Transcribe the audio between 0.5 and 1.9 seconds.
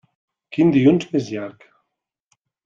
Quin dilluns més llarg!